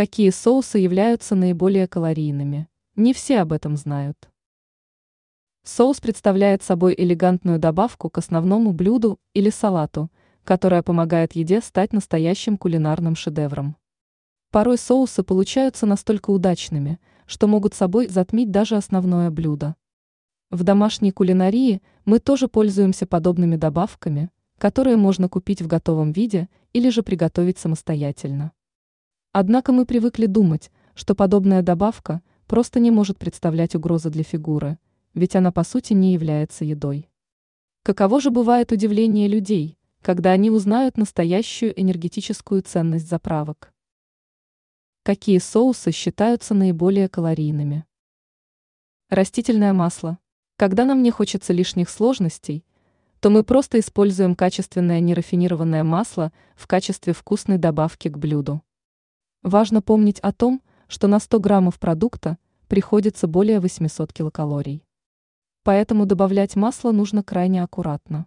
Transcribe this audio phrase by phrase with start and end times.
[0.00, 2.68] Какие соусы являются наиболее калорийными?
[2.96, 4.30] Не все об этом знают.
[5.62, 10.10] Соус представляет собой элегантную добавку к основному блюду или салату,
[10.42, 13.76] которая помогает еде стать настоящим кулинарным шедевром.
[14.50, 19.76] Порой соусы получаются настолько удачными, что могут собой затмить даже основное блюдо.
[20.48, 26.88] В домашней кулинарии мы тоже пользуемся подобными добавками, которые можно купить в готовом виде или
[26.88, 28.52] же приготовить самостоятельно.
[29.32, 34.76] Однако мы привыкли думать, что подобная добавка просто не может представлять угрозы для фигуры,
[35.14, 37.08] ведь она по сути не является едой.
[37.84, 43.72] Каково же бывает удивление людей, когда они узнают настоящую энергетическую ценность заправок?
[45.04, 47.84] Какие соусы считаются наиболее калорийными?
[49.10, 50.18] Растительное масло.
[50.56, 52.64] Когда нам не хочется лишних сложностей,
[53.20, 58.62] то мы просто используем качественное нерафинированное масло в качестве вкусной добавки к блюду.
[59.42, 62.36] Важно помнить о том, что на 100 граммов продукта
[62.68, 64.84] приходится более 800 килокалорий.
[65.62, 68.26] Поэтому добавлять масло нужно крайне аккуратно.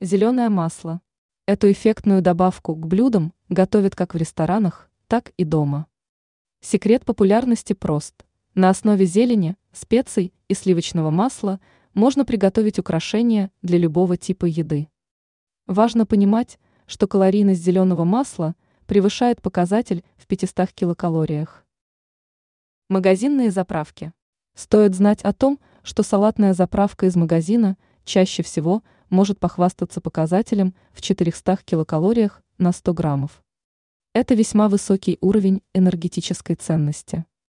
[0.00, 1.00] Зеленое масло.
[1.46, 5.88] Эту эффектную добавку к блюдам готовят как в ресторанах, так и дома.
[6.60, 8.24] Секрет популярности прост.
[8.54, 11.58] На основе зелени, специй и сливочного масла
[11.92, 14.88] можно приготовить украшения для любого типа еды.
[15.66, 18.54] Важно понимать, что калорийность зеленого масла
[18.86, 21.64] превышает показатель в 500 килокалориях.
[22.88, 24.12] Магазинные заправки.
[24.54, 31.00] Стоит знать о том, что салатная заправка из магазина чаще всего может похвастаться показателем в
[31.00, 33.42] 400 килокалориях на 100 граммов.
[34.14, 37.24] Это весьма высокий уровень энергетической ценности.